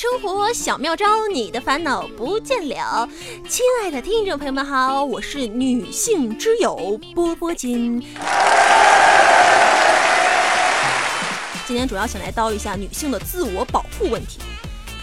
[0.00, 3.08] 生活小妙招，你的烦恼不见了。
[3.48, 8.00] 亲爱的听众朋友们好，我是女性之友波波金。
[11.66, 14.38] 今天主要想来叨一下女性的自我保护问题。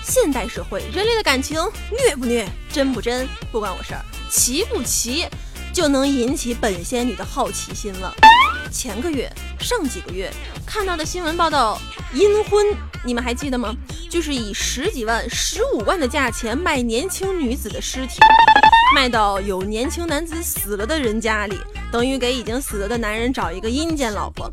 [0.01, 1.59] 现代社会，人类的感情
[1.91, 5.27] 虐不虐，真不真，不关我事儿，奇不奇，
[5.75, 8.15] 就能引起本仙女的好奇心了。
[8.71, 9.29] 前个月、
[9.59, 10.31] 上几个月
[10.65, 11.77] 看到的新闻报道，
[12.13, 12.65] 阴婚，
[13.03, 13.75] 你们还记得吗？
[14.09, 18.19] 就是以十几万、十五万的价钱卖年轻女子的尸体，
[18.95, 21.59] 卖到有年轻男子死了的人家里，
[21.91, 24.49] 等于给已经死了的男人找一个阴间老婆。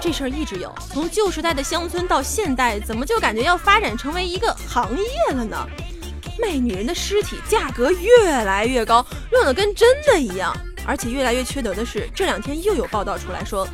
[0.00, 5.64] 这事儿一直有，从旧时代的乡村到现代，怎么就感觉要发展成为一个行业了呢？
[6.42, 10.52] 卖女人的尸体价格越来越高，乱得跟真的一样。
[10.84, 13.68] 而且越来越缺德的是，这两天又有报道出来说，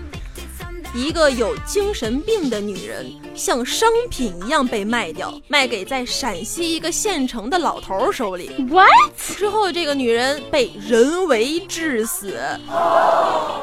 [0.95, 8.51] 一个有精神病的女人像商品一样被卖掉，卖给在陕西一个县城的老头手里。
[8.69, 8.89] What？
[9.17, 12.39] 之后这个女人被人为致死，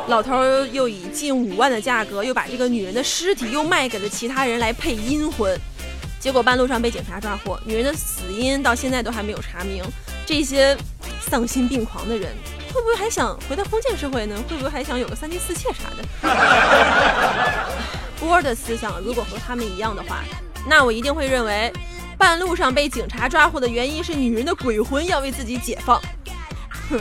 [0.07, 5.55] 老头又以近五万的价格又把这个女人的尸体又卖给了其他人来配阴婚，
[6.25, 9.83] 结果半路上被警察抓获，女人的死因到现在都还没有查明。
[10.25, 10.75] 这些
[11.21, 12.35] 丧心病狂的人。
[12.73, 14.35] 会不会还想回到封建社会呢？
[14.49, 16.03] 会不会还想有个三妻四妾啥的？
[18.19, 20.23] 波的思想如果和他们一样的话，
[20.67, 21.71] 那我一定会认为，
[22.17, 26.01] 半路上被警察抓获的原因是女人的鬼魂要为自己解放。
[26.89, 26.99] 哼，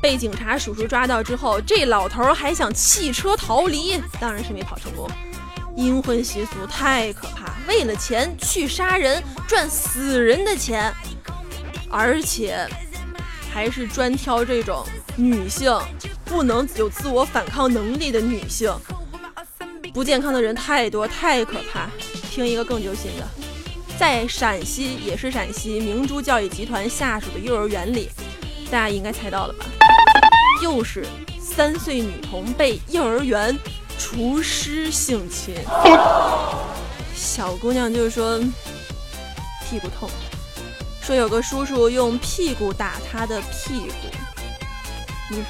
[0.00, 5.06] 被警察叔叔抓到之后，这老头还想弃车逃离，当然是没跑成功。
[5.76, 10.92] 阴婚习俗太可怕，为了钱去杀人，赚死人的钱，
[11.90, 12.66] 而且
[13.52, 14.84] 还是专挑这种。
[15.16, 15.72] 女性
[16.24, 18.74] 不能有自我反抗能力的女性，
[19.92, 21.88] 不健康的人太多，太可怕。
[22.30, 23.24] 听一个更揪心的，
[23.96, 28.10] 在陕西，也是陕西明珠教育集团下属的幼儿园里，
[28.72, 29.64] 大家应该猜到了吧？
[30.60, 31.06] 又是
[31.40, 33.56] 三岁女童被幼儿园
[33.96, 35.54] 厨师性侵，
[37.24, 38.38] 小姑娘就是说
[39.64, 40.08] 屁股痛，
[41.02, 43.94] 说有个叔叔用屁股打她的屁股。
[45.30, 45.44] 你说，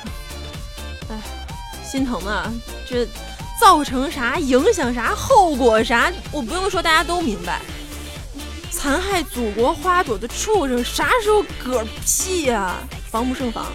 [1.11, 1.21] 哎，
[1.85, 2.51] 心疼啊！
[2.89, 3.07] 这
[3.61, 6.13] 造成啥影响啥后果啥？
[6.31, 7.61] 我不用说，大家都明白。
[8.71, 12.77] 残害祖国花朵的畜生，啥时候嗝屁呀？
[13.11, 13.67] 防不胜防。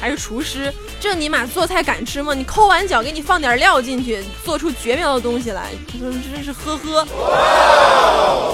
[0.00, 2.34] 还是厨师，这尼玛做菜敢吃吗？
[2.34, 7.06] 你抠完脚，给你放点料进去，做出绝妙的东西来，说真是呵呵。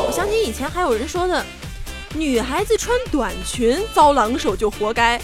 [0.06, 1.44] 我想起以前还有人说的，
[2.14, 5.20] 女孩子穿短裙遭狼手就活该。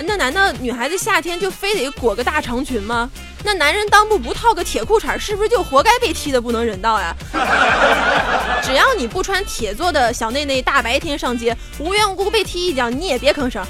[0.00, 3.10] 那难道女孩子夏天就非得裹个大长裙吗？
[3.44, 7.14] 那男人裆部不套个铁裤衩，是不是就活该被踢的不能人道呀？
[8.62, 13.64] 只要你不穿铁做的小内内，大白天上街，无缘无故被踢一脚，你也别吭声。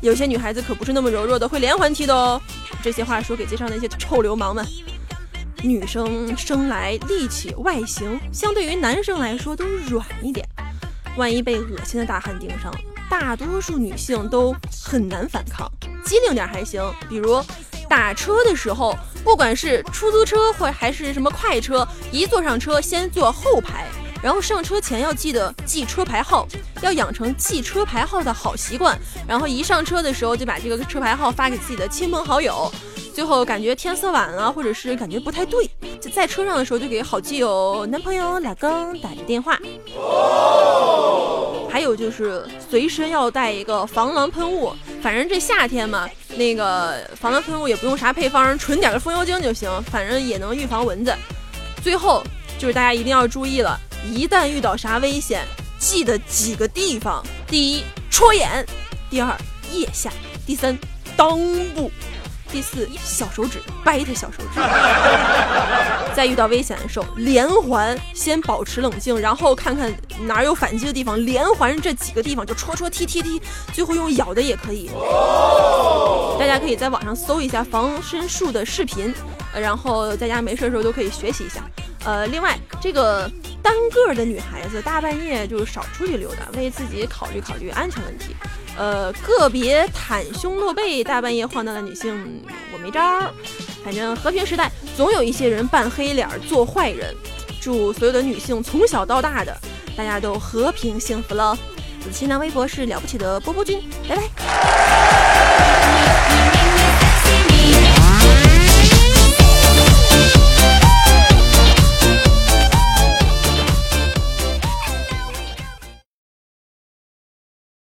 [0.00, 2.40] 有些女孩子可不是那么柔弱的，会连环踢的哦。
[2.82, 4.66] 这些话说给街上那些臭流氓们。
[5.62, 10.48] 女生生来力气、外形，相对于男生来说都软一点，
[11.18, 12.74] 万一被恶心的大汉盯上。
[13.10, 15.70] 大多数女性都很难反抗，
[16.02, 16.82] 机灵点还行。
[17.08, 17.44] 比如
[17.88, 23.86] 打车的时候，不管是出租车或还是什么快车，一坐上车先坐后排，
[24.22, 26.46] 然后上车前要记得记车牌号，
[26.82, 28.98] 要养成记车牌号的好习惯。
[29.26, 32.70] 然后一上车的时候就把这个车牌号发给自己的亲朋好友。
[33.12, 35.68] 最后感觉天色晚了，或者是感觉不太对，
[36.00, 39.58] 就在车上的时候就给好基友、男朋友、老公打个电话。
[41.68, 51.14] 还有就是随身要带一个防狼喷雾，反正这夏天嘛，那个防狼喷雾也不用啥配方，纯点的风油精就行，反正也能预防蚊子。
[51.82, 52.22] 最后
[52.58, 55.46] 就是大家一定要注意了，一旦遇到啥危险，
[55.78, 58.64] 记得几个地方：第一，戳眼；
[59.10, 59.36] 第二，
[59.72, 60.10] 腋下；
[60.46, 60.78] 第三，
[61.16, 61.90] 裆部。
[62.52, 64.60] 第四，小手指掰他小手指。
[66.16, 73.40] 在遇到危险的时候，连环先保持冷静，然后看看哪有反击的地方，连环这几个地方就戳戳踢踢踢，
[73.72, 74.90] 最后用咬的也可以。
[76.40, 79.14] 大家可以在网上搜一下防身术的视频，
[79.54, 81.62] 然后在家没事的时候都可以学习一下。
[82.04, 83.30] 呃，另外这个
[83.62, 88.34] 单个的女孩子大半夜就少出去溜达，为自己考虑考虑安全问题。
[88.76, 92.42] 呃，个别袒胸露背、大半夜晃荡的女性，
[92.72, 93.30] 我没招儿。
[93.84, 97.14] 反正和平时代总有一些人扮黑脸做坏人。
[97.60, 99.54] 祝所有的女性从小到大的，
[99.96, 101.56] 大家都和平幸福了。
[102.02, 104.69] 我的新浪微博是了不起的波波君，拜拜。